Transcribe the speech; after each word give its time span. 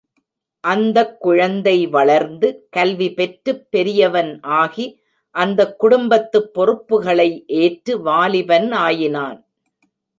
அந்தக் 0.63 1.21
குழந்தை 1.21 1.87
வளர்ந்து 1.87 2.67
கல்வி 2.69 3.13
பெற்றுப் 3.13 3.67
பெரியவன் 3.69 4.39
ஆகி 4.55 4.87
அந்தக் 5.35 5.79
குடும்பத்துப் 5.79 6.53
பொறுப்புகளை 6.53 7.29
ஏற்று 7.59 8.01
வாலிபன் 8.01 8.71
ஆயினான். 8.81 9.39